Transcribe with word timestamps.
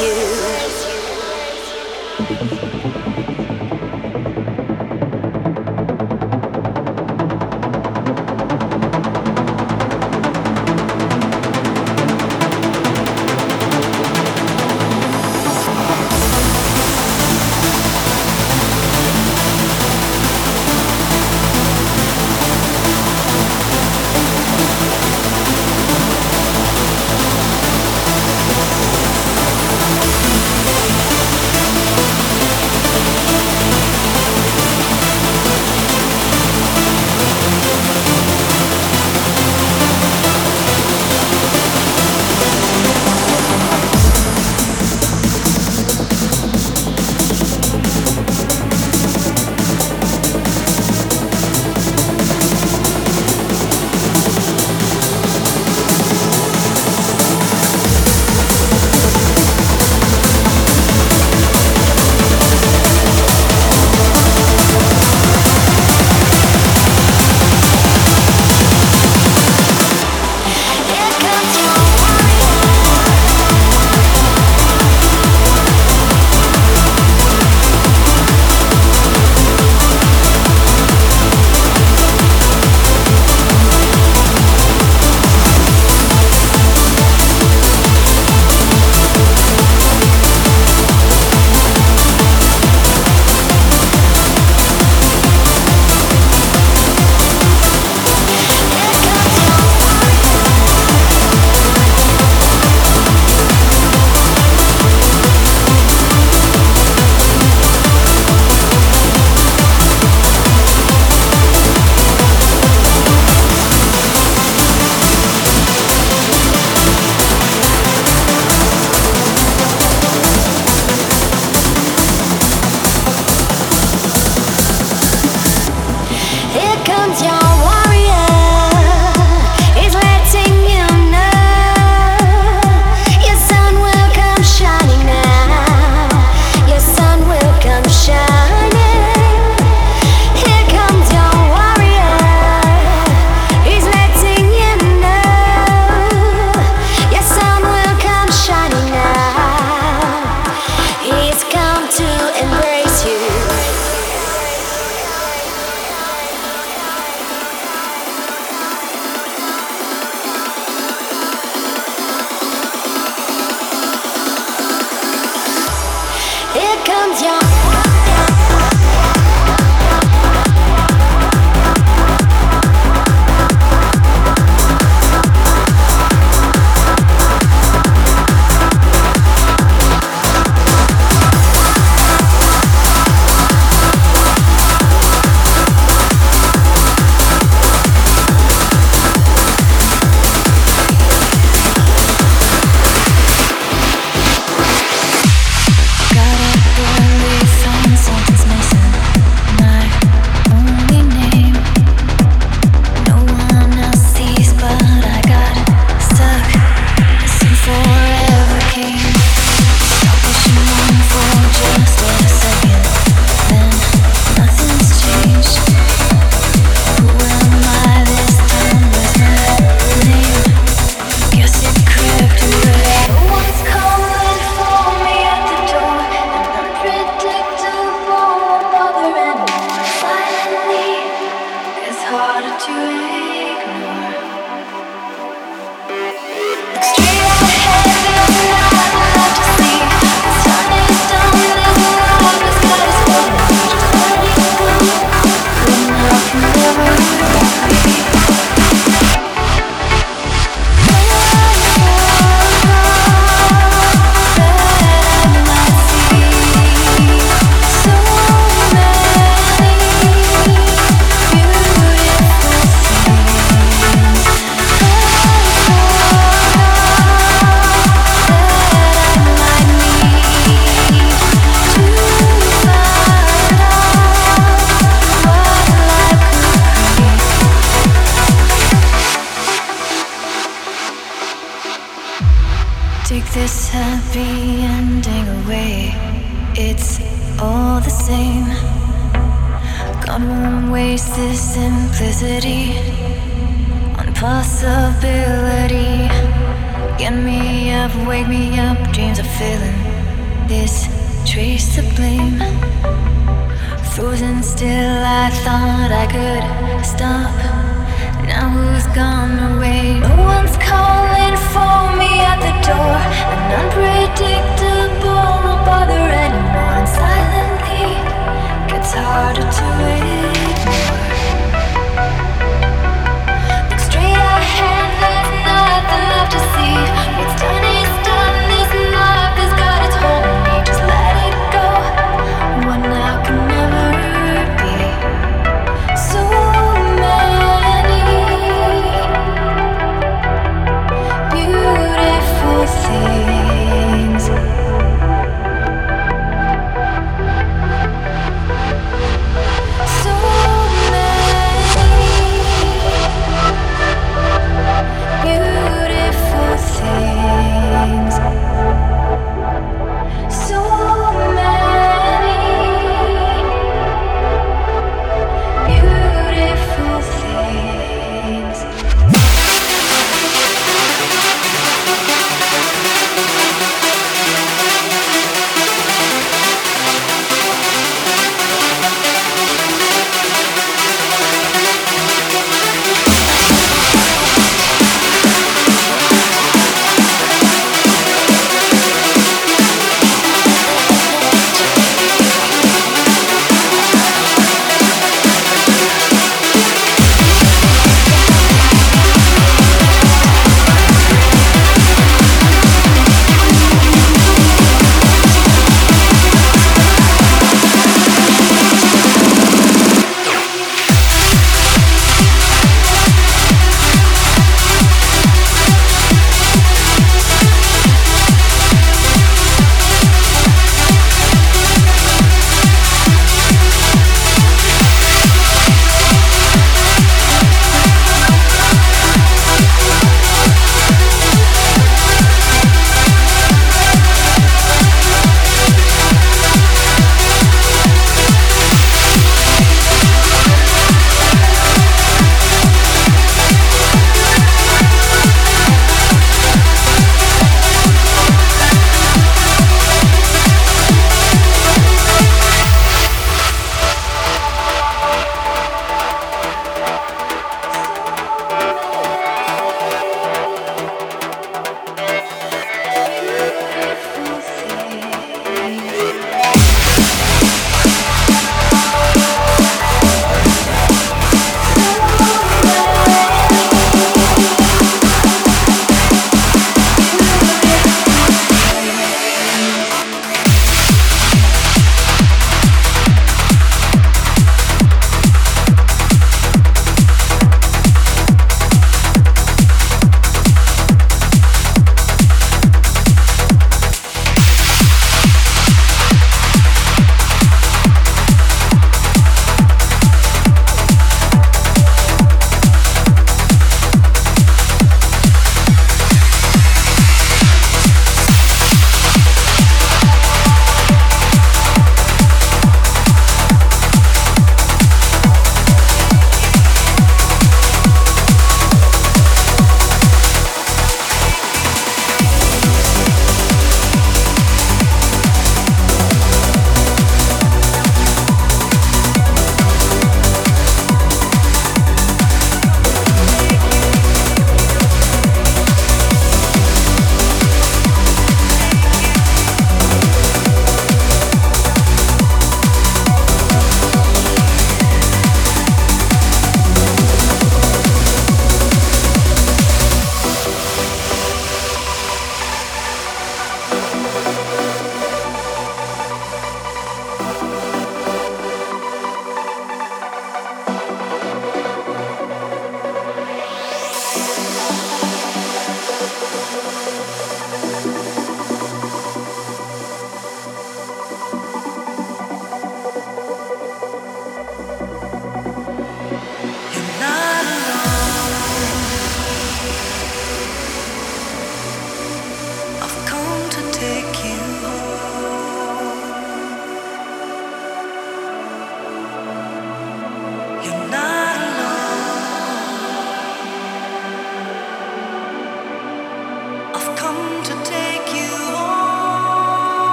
you. 0.00 0.37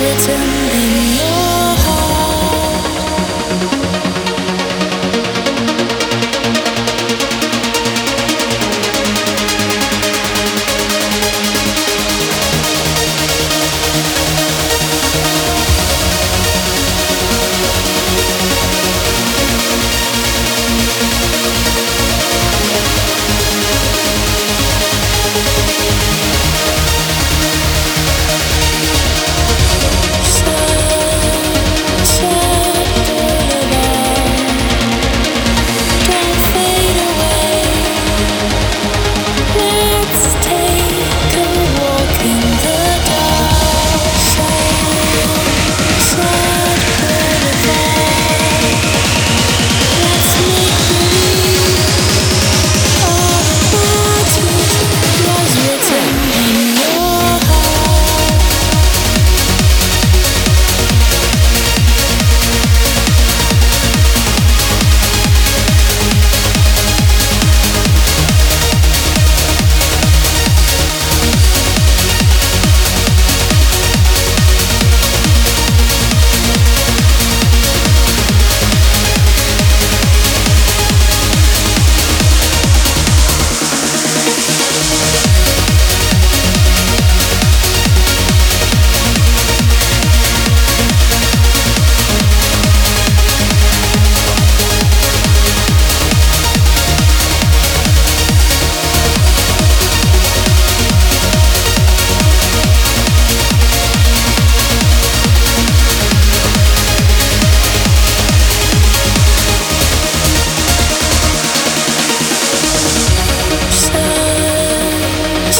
written. 0.00 0.67